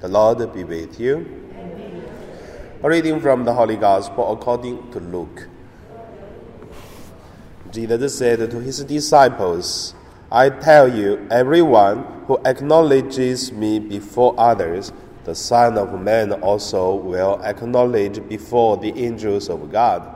[0.00, 1.26] The Lord be with you.
[2.84, 5.48] A reading from the Holy Gospel according to Luke.
[7.72, 9.96] Jesus said to his disciples,
[10.30, 14.92] I tell you, everyone who acknowledges me before others,
[15.24, 20.14] the Son of Man also will acknowledge before the angels of God.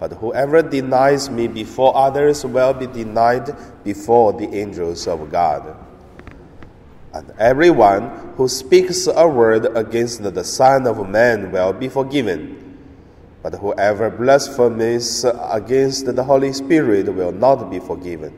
[0.00, 5.76] But whoever denies me before others will be denied before the angels of God.
[7.14, 12.76] And everyone who speaks a word against the Son of Man will be forgiven.
[13.40, 18.32] But whoever blasphemes against the Holy Spirit will not be forgiven.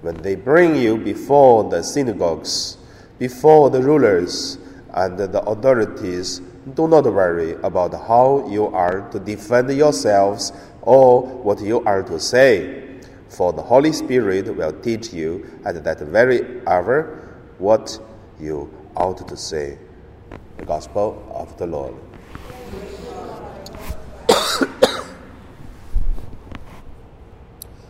[0.00, 2.78] When they bring you before the synagogues,
[3.18, 4.56] before the rulers
[4.94, 6.40] and the authorities,
[6.74, 10.50] do not worry about how you are to defend yourselves
[10.80, 12.91] or what you are to say
[13.32, 17.98] for the Holy Spirit will teach you at that very hour what
[18.38, 19.78] you ought to say.
[20.58, 21.94] The Gospel of the Lord.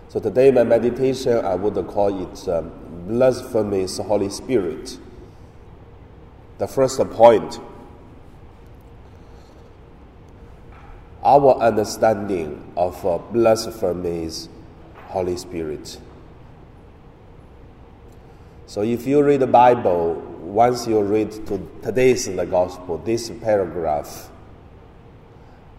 [0.09, 2.71] so today, my meditation, I would call it um,
[3.09, 4.97] blasphemous Holy Spirit.
[6.59, 7.59] The first point
[11.25, 14.49] our understanding of uh, blasphemous
[15.13, 15.99] Holy Spirit.
[18.65, 23.31] So if you read the Bible, once you read to today's in the gospel, this
[23.43, 24.31] paragraph,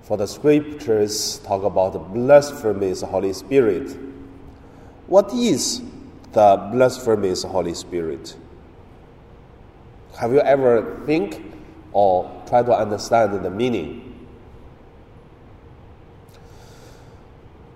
[0.04, 3.98] for the scriptures talk about the blasphemous Holy Spirit.
[5.08, 5.82] What is
[6.34, 8.36] the blasphemous Holy Spirit?
[10.20, 11.42] Have you ever think
[11.92, 14.28] or try to understand the meaning?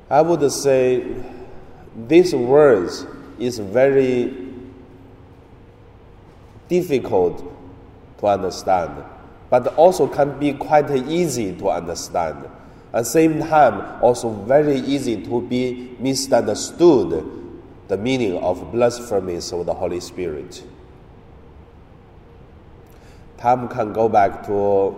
[0.08, 1.04] I would say
[1.98, 3.08] these words
[3.40, 4.34] is very
[6.70, 7.44] difficult
[8.20, 9.04] to understand,
[9.50, 12.46] but also can be quite easy to understand.
[12.94, 17.26] At the same time, also very easy to be misunderstood
[17.88, 20.64] the meaning of blasphemies of the Holy Spirit.
[23.38, 24.96] Time can go back to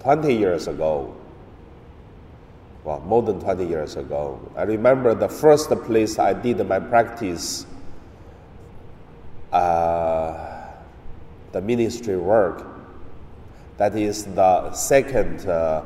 [0.00, 1.14] 20 years ago
[2.88, 4.40] well, more than 20 years ago.
[4.56, 7.66] I remember the first place I did my practice,
[9.52, 10.64] uh,
[11.52, 12.66] the ministry work.
[13.76, 15.82] That is the second uh,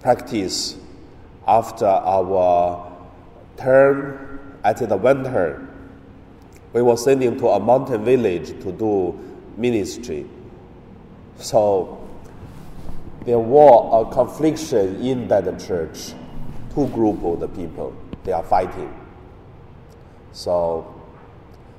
[0.00, 0.76] practice
[1.48, 2.92] after our
[3.56, 5.68] term at the winter.
[6.74, 9.18] We were sending to a mountain village to do
[9.56, 10.26] ministry.
[11.38, 12.01] So
[13.24, 16.12] there was a confliction in that church.
[16.74, 17.94] Two groups of the people,
[18.24, 18.92] they are fighting.
[20.32, 21.00] So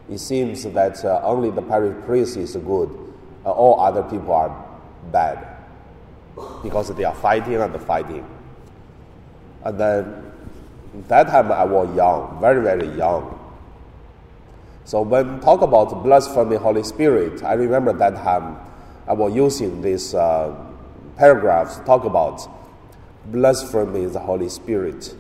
[0.09, 2.89] it seems that uh, only the parish priest is good,
[3.45, 4.65] uh, all other people are
[5.11, 5.47] bad
[6.61, 8.25] because they are fighting and fighting.
[9.63, 10.31] And then
[11.07, 13.39] that time I was young, very very young.
[14.85, 18.57] So when talk about blasphemy Holy Spirit, I remember that time
[19.07, 20.13] I was using this.
[20.13, 20.72] Uh,
[21.18, 22.47] paragraphs talk about
[23.25, 25.16] blasphemy the Holy Spirit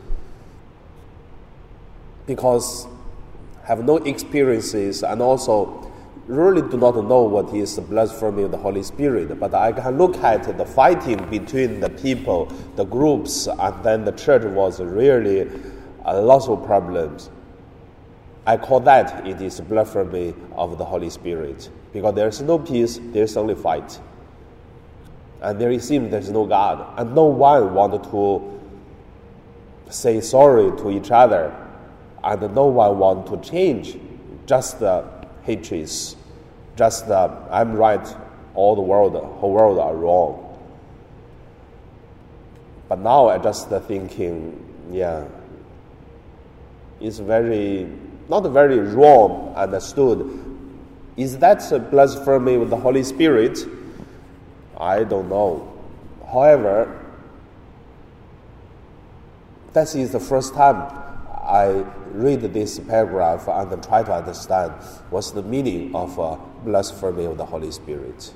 [2.25, 2.87] because
[3.63, 5.89] have no experiences and also
[6.27, 9.39] really do not know what is blasphemy of the Holy Spirit.
[9.39, 12.45] But I can look at the fighting between the people,
[12.75, 15.49] the groups, and then the church was really
[16.05, 17.29] a lot of problems.
[18.45, 22.99] I call that it is blasphemy of the Holy Spirit because there is no peace,
[23.01, 23.99] there is only fight
[25.43, 28.59] and there seems there's no God, and no one wanted to
[29.89, 31.53] say sorry to each other,
[32.23, 33.97] and no one want to change.
[34.45, 35.03] Just the
[35.43, 36.15] hatreds,
[36.77, 38.07] just the I'm right,
[38.55, 40.39] all the world, whole world are wrong.
[42.87, 45.25] But now I just thinking, yeah,
[47.01, 47.89] it's very
[48.29, 50.39] not very wrong understood.
[51.17, 51.61] Is that
[51.91, 53.59] blasphemy with the Holy Spirit?
[54.83, 55.71] I don't know.
[56.29, 56.99] However,
[59.71, 60.75] that is the first time
[61.41, 64.73] I read this paragraph and try to understand
[65.09, 66.35] what's the meaning of uh,
[66.65, 68.33] blasphemy of the Holy Spirit.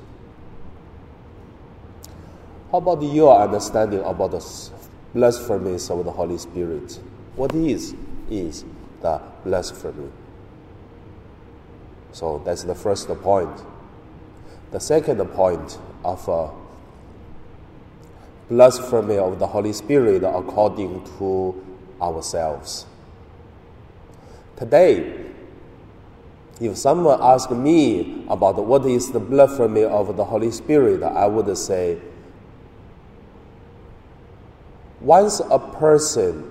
[2.72, 4.72] How about your understanding about the
[5.14, 6.98] blasphemies of the Holy Spirit?
[7.36, 7.94] What is
[8.30, 8.64] is
[9.02, 10.10] the blasphemy?
[12.14, 13.62] So that's the first point.
[14.72, 16.54] The second point of
[18.50, 21.54] blasphemy of the Holy Spirit according to
[22.02, 22.86] ourselves.
[24.56, 25.28] Today,
[26.60, 31.56] If someone asks me about what is the blasphemy of the Holy Spirit, I would
[31.56, 32.00] say
[35.00, 36.50] once a person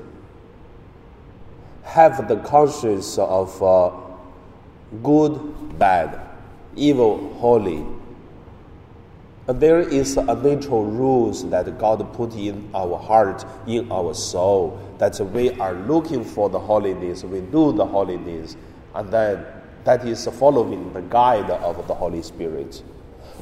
[1.83, 3.91] have the conscience of uh,
[5.03, 6.21] good, bad,
[6.77, 7.85] evil, holy,
[9.47, 15.19] there is a natural rules that God put in our heart, in our soul, that
[15.33, 18.57] we are looking for the holiness, we do the holiness,
[18.95, 19.47] and then
[19.85, 22.83] that is following the guide of the Holy Spirit.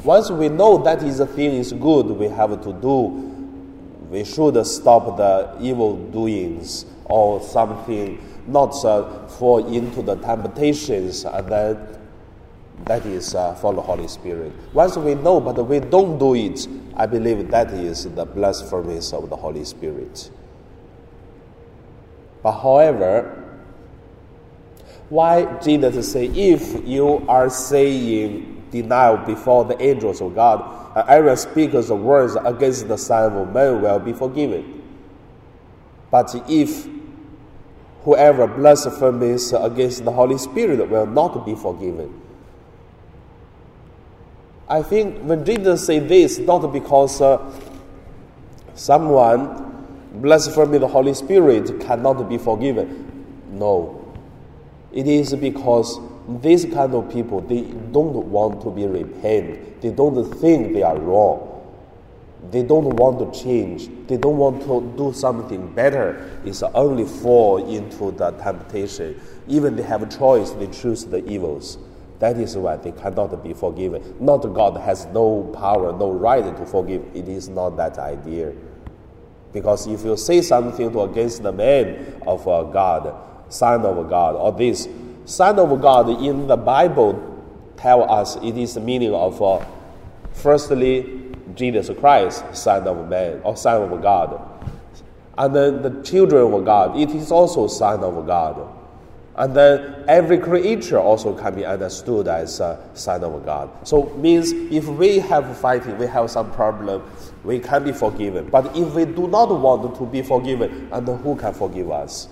[0.02, 3.06] Once we know that is a thing is good, we have to do,
[4.10, 11.48] we should stop the evil doings or something, not uh, fall into the temptations, and
[11.48, 11.78] then
[12.84, 14.52] that is uh, for the Holy Spirit.
[14.72, 16.66] Once we know, but we don't do it,
[16.96, 20.30] I believe that is the blasphemies of the Holy Spirit.
[22.42, 23.42] But however,
[25.08, 31.36] why Jesus say, if you are saying denial before the angels of God, and everyone
[31.36, 34.82] speaks the words against the Son of Man will be forgiven.
[36.10, 36.86] But if
[38.02, 42.20] whoever blasphemes against the Holy Spirit will not be forgiven.
[44.68, 47.52] I think when Jesus say this, not because uh,
[48.74, 49.64] someone
[50.14, 53.26] blaspheming the Holy Spirit cannot be forgiven.
[53.50, 54.00] No.
[54.92, 55.98] It is because
[56.40, 59.82] these kind of people, they don't want to be repented.
[59.82, 61.50] They don't think they are wrong.
[62.50, 63.88] They don't want to change.
[64.06, 66.40] They don't want to do something better.
[66.44, 69.20] It's only fall into the temptation.
[69.48, 71.78] Even they have a choice, they choose the evils.
[72.20, 74.16] That is why they cannot be forgiven.
[74.20, 77.04] Not God has no power, no right to forgive.
[77.14, 78.52] It is not that idea.
[79.52, 83.14] Because if you say something to against the man of uh, God,
[83.48, 84.88] son of God, or this
[85.24, 87.30] son of God in the Bible
[87.76, 89.64] tell us it is the meaning of uh,
[90.32, 91.20] firstly
[91.54, 94.40] Jesus Christ, son of man or son of God,
[95.38, 96.98] and then the children of God.
[96.98, 98.83] It is also son of God.
[99.36, 103.68] And then every creature also can be understood as a son of God.
[103.82, 107.02] So means if we have fighting, we have some problem,
[107.42, 108.48] we can be forgiven.
[108.48, 112.28] But if we do not want to be forgiven, and who can forgive us?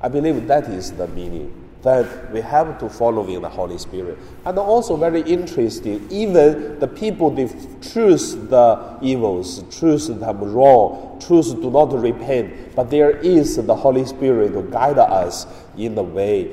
[0.00, 1.69] I believe that is the meaning.
[1.82, 4.18] That we have to follow in the Holy Spirit.
[4.44, 7.48] And also very interesting, even the people they
[7.80, 14.04] choose the evils, choose them wrong, choose do not repent, but there is the Holy
[14.04, 15.46] Spirit to guide us
[15.78, 16.50] in the way.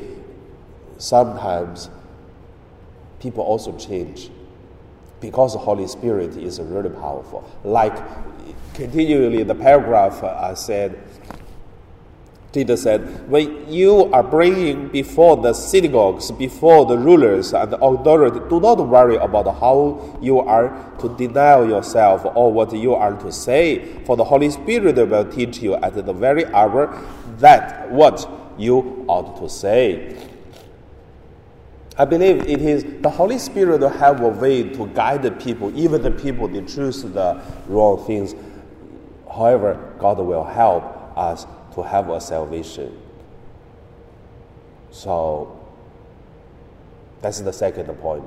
[0.97, 1.89] Sometimes
[3.19, 4.29] people also change
[5.19, 7.49] because the Holy Spirit is really powerful.
[7.63, 7.97] Like
[8.73, 11.01] continually the paragraph I said,
[12.57, 18.39] Jesus said, When you are bringing before the synagogues, before the rulers and the authority,
[18.49, 20.69] do not worry about how you are
[20.99, 25.59] to deny yourself or what you are to say, for the Holy Spirit will teach
[25.59, 27.01] you at the very hour
[27.37, 30.17] that what you ought to say.
[31.99, 35.75] I believe it is the Holy Spirit will have a way to guide the people,
[35.75, 38.35] even the people they choose the wrong things.
[39.27, 40.83] However, God will help
[41.17, 42.91] us to have a salvation.
[44.89, 45.63] So
[47.21, 48.23] that's the second point.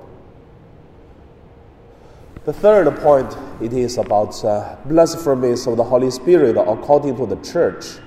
[2.45, 7.37] The third point it is about uh, blasphemies of the Holy Spirit according to the
[7.43, 7.99] church.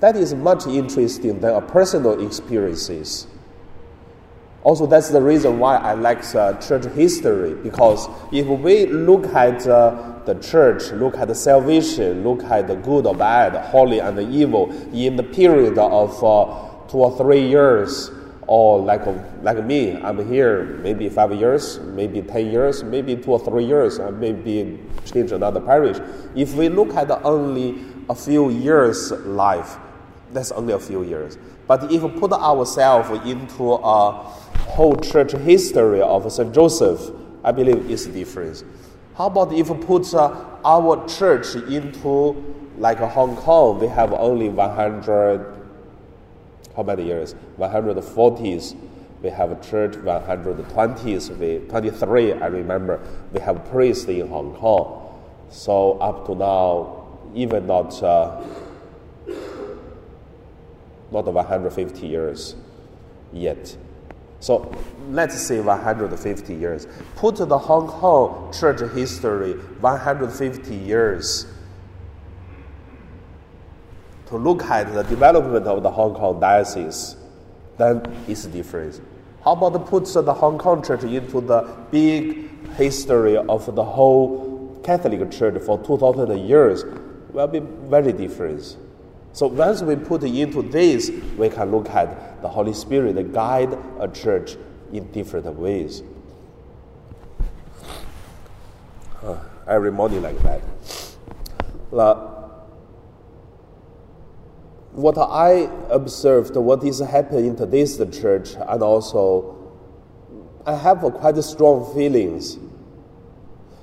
[0.00, 3.26] That is much interesting than a personal experiences.
[4.62, 9.66] Also, that's the reason why I like uh, church history because if we look at
[9.66, 14.18] uh, the church, look at the salvation, look at the good or bad, holy and
[14.32, 18.10] evil in the period of uh, two or three years,
[18.46, 19.02] or like
[19.42, 23.98] like me, I'm here maybe five years, maybe ten years, maybe two or three years,
[23.98, 25.98] I maybe change another parish.
[26.36, 29.78] If we look at only a few years life,
[30.32, 31.38] that's only a few years.
[31.66, 34.12] But if we put ourselves into a
[34.76, 36.54] whole church history of St.
[36.54, 37.00] Joseph,
[37.42, 38.64] I believe it's different.
[39.18, 40.32] How about if we put uh,
[40.64, 42.36] our church into
[42.76, 45.44] like Hong Kong, we have only 100,
[46.76, 47.34] how many years?
[47.58, 48.76] 140s.
[49.20, 53.00] We have a church 120s, we, 23, I remember.
[53.32, 55.18] We have priests in Hong Kong.
[55.50, 58.40] So up to now, even not, uh,
[61.10, 62.54] not 150 years
[63.32, 63.76] yet.
[64.40, 64.72] So
[65.10, 66.86] let's say 150 years.
[67.16, 71.46] Put the Hong Kong church history 150 years
[74.26, 77.16] to look at the development of the Hong Kong diocese.
[77.78, 79.00] then it's different.
[79.44, 85.30] How about put the Hong Kong church into the big history of the whole Catholic
[85.30, 86.84] Church for 2,000 years?
[87.32, 88.76] Will be very different.
[89.32, 94.08] So once we put into this, we can look at the Holy Spirit guide a
[94.08, 94.56] church
[94.92, 96.02] in different ways.
[99.22, 100.62] Uh, every morning like that.
[104.92, 109.54] What I observed, what is happening in today's church, and also
[110.66, 112.58] I have quite strong feelings.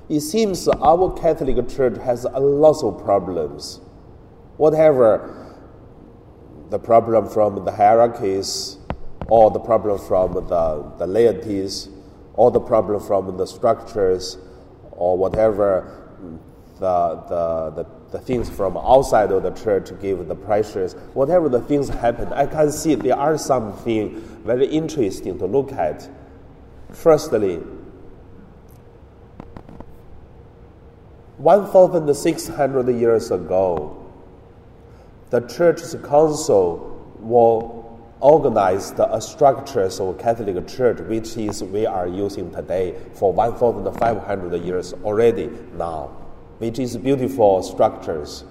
[0.10, 3.80] It seems our Catholic Church has a lot of problems.
[4.58, 5.46] Whatever
[6.70, 8.78] the problem from the hierarchies,
[9.28, 11.90] or the problem from the, the laities,
[12.34, 14.38] or the problem from the structures,
[14.92, 16.02] or whatever
[16.80, 21.50] the, the, the, the, things from outside of the church to give the pressures, whatever
[21.50, 26.10] the things happen, I can see there are something very interesting to look at.
[26.92, 27.62] Firstly,
[31.38, 34.05] 1,600 years ago,
[35.36, 42.50] the church's council will organize the structures of Catholic Church, which is we are using
[42.52, 46.10] today for 1,500 years already now
[46.60, 48.46] which is beautiful structures,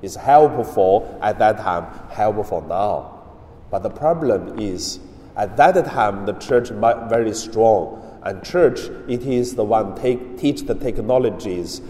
[0.00, 3.22] It's helpful at that time, helpful now.
[3.70, 4.98] But the problem is,
[5.36, 10.62] at that time, the church very strong, and church it is the one take teach
[10.62, 11.82] the technologies,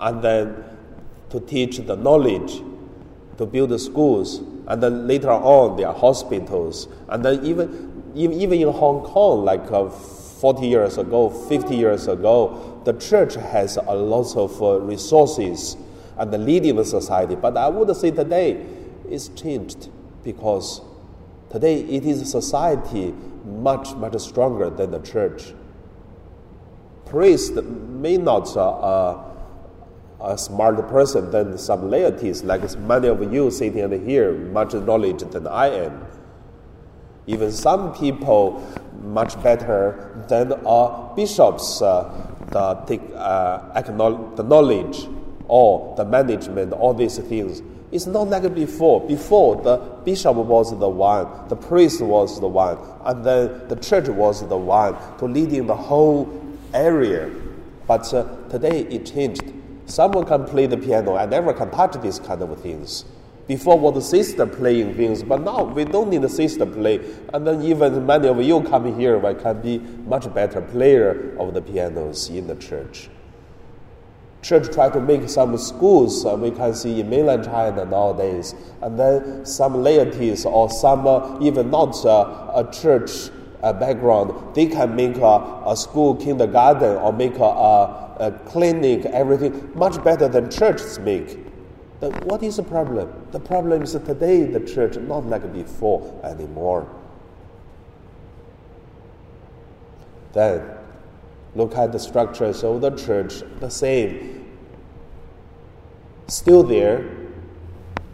[0.00, 0.64] and then
[1.30, 2.62] to teach the knowledge,
[3.42, 8.68] to build schools, and then later on there are hospitals, and then even even in
[8.68, 14.36] Hong Kong, like uh, 40 years ago, 50 years ago, the church has a lot
[14.36, 15.76] of uh, resources
[16.18, 17.34] and the leading the society.
[17.34, 18.66] But I would say today
[19.08, 19.88] it's changed
[20.22, 20.82] because
[21.50, 23.14] today it is a society
[23.46, 25.54] much, much stronger than the church.
[27.06, 29.31] Priest may not uh, uh,
[30.22, 35.46] a smart person than some laities, like many of you sitting here, much knowledge than
[35.46, 36.06] I am.
[37.26, 38.64] Even some people
[39.02, 43.80] much better than uh, bishops uh, the, uh,
[44.34, 45.08] the knowledge
[45.48, 47.62] or the management, all these things.
[47.90, 49.06] It's not like before.
[49.06, 54.08] Before, the bishop was the one, the priest was the one, and then the church
[54.08, 56.40] was the one to leading the whole
[56.72, 57.30] area.
[57.86, 59.51] But uh, today it changed.
[59.92, 61.16] Someone can play the piano.
[61.16, 63.04] I never can touch these kind of things.
[63.46, 66.98] Before was the sister playing things, but now we don't need the sister play.
[67.34, 71.52] And then even many of you coming here, we can be much better player of
[71.52, 73.10] the pianos in the church.
[74.40, 78.98] Church try to make some schools uh, we can see in mainland China nowadays, and
[78.98, 83.28] then some laities or some uh, even not uh, a church
[83.62, 89.04] uh, background, they can make a, a school kindergarten or make a, a, a clinic,
[89.06, 91.38] everything much better than churches make
[92.10, 93.08] what is the problem?
[93.30, 96.88] The problem is that today the church not like before anymore.
[100.32, 100.68] Then
[101.54, 104.50] look at the structures of the church, the same.
[106.26, 107.08] Still there,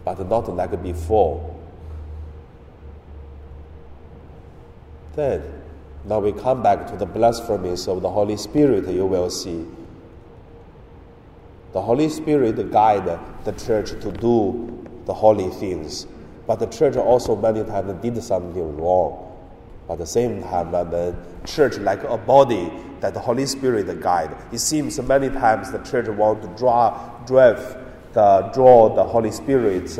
[0.05, 1.55] but not like before.
[5.15, 5.63] Then,
[6.05, 9.65] now we come back to the blasphemies of the Holy Spirit, you will see.
[11.71, 16.07] The Holy Spirit guide the church to do the holy things,
[16.47, 19.25] but the church also many times did something wrong.
[19.87, 22.71] But at the same time, uh, the church like a body
[23.01, 24.35] that the Holy Spirit guide.
[24.51, 27.77] It seems many times the church want to draw, drive
[28.13, 29.97] the draw the Holy Spirit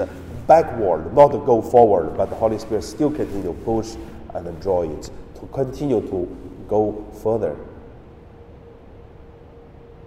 [0.47, 3.95] backward, not go forward, but the Holy Spirit still continue push
[4.33, 5.09] and draw it
[5.39, 7.55] to continue to go further.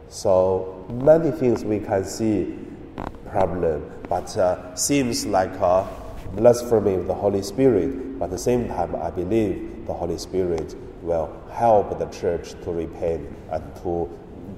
[0.08, 2.58] So many things we can see
[3.30, 5.88] problem, but uh, seems like a
[6.34, 8.18] blasphemy of the Holy Spirit.
[8.18, 12.72] But at the same time, I believe the Holy Spirit will help the church to
[12.72, 14.08] repent and to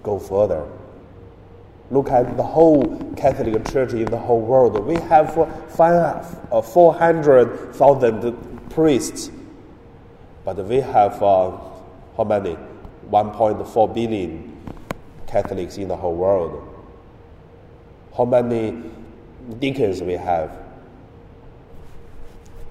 [0.02, 0.68] go further.
[1.90, 4.84] Look at the whole Catholic Church in the whole world.
[4.84, 9.30] We have uh, 400,000 priests,
[10.44, 11.56] but we have uh,
[12.16, 12.56] how many?
[13.10, 14.53] 1.4 billion
[15.26, 16.62] Catholics in the whole world.
[18.16, 18.82] How many
[19.58, 20.56] deacons we have?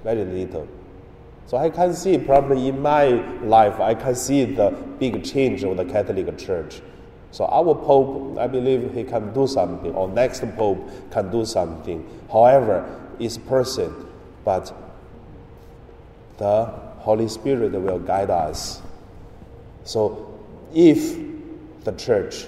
[0.04, 0.68] Very little.
[1.48, 3.08] So I can see probably in my
[3.42, 6.82] life, I can see the big change of the Catholic Church.
[7.32, 12.08] So our Pope, I believe he can do something, or next Pope can do something.
[12.32, 12.88] However,
[13.20, 13.94] is person,
[14.44, 14.74] but
[16.38, 16.66] the
[17.00, 18.82] Holy Spirit will guide us.
[19.84, 20.40] So,
[20.74, 21.18] if
[21.84, 22.48] the church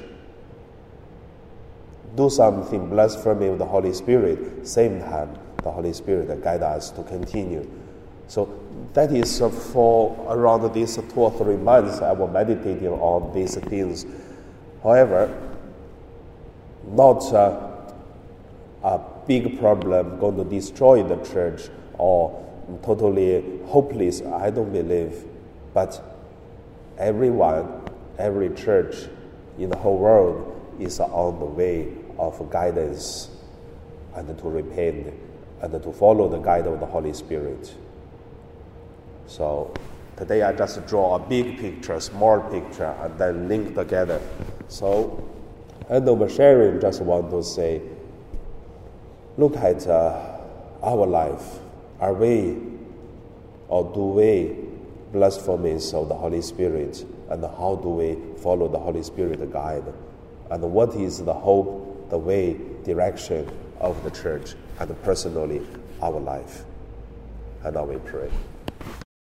[2.15, 7.03] do something blasphemy with the Holy Spirit, same time the Holy Spirit guide us to
[7.03, 7.69] continue.
[8.27, 8.59] So
[8.93, 13.55] that is uh, for around these two or three months I was meditating on these
[13.55, 14.05] things.
[14.83, 15.35] However,
[16.87, 17.71] not uh,
[18.83, 22.43] a big problem going to destroy the church or
[22.83, 25.25] totally hopeless, I don't believe.
[25.73, 25.99] But
[26.97, 27.81] everyone,
[28.19, 28.95] every church
[29.57, 33.29] in the whole world is on the way of guidance
[34.15, 35.13] and to repent
[35.61, 37.73] and to follow the guide of the Holy Spirit.
[39.27, 39.73] So
[40.17, 44.21] today I just draw a big picture, small picture, and then link together.
[44.67, 45.27] So
[45.89, 47.81] end of sharing, just want to say,
[49.37, 50.37] look at uh,
[50.83, 51.59] our life.
[51.99, 52.57] Are we
[53.67, 54.55] or do we
[55.11, 57.05] blasphemies of the Holy Spirit?
[57.29, 58.14] And how do we
[58.45, 59.91] follow the Holy Spirit guide?
[60.51, 63.49] And what is the hope, the way, direction
[63.79, 65.65] of the church and personally
[65.99, 66.63] our life?
[67.63, 68.29] And now we pray.